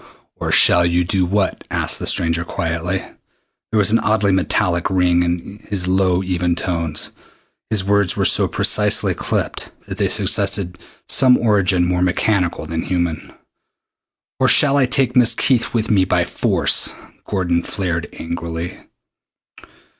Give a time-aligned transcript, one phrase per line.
[0.37, 3.05] "Or shall you do what?" asked the stranger quietly.
[3.71, 7.11] There was an oddly metallic ring in his low even tones.
[7.69, 13.31] His words were so precisely clipped that they suggested some origin more mechanical than human.
[14.39, 16.89] "Or shall I take Miss Keith with me by force?"
[17.25, 18.79] Gordon flared angrily.